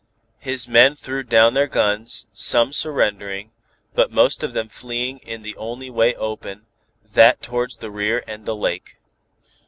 [0.39, 3.51] His men threw down their guns, some surrendering,
[3.93, 6.65] but most of them fleeing in the only way open,
[7.13, 8.97] that towards the rear and the Lake.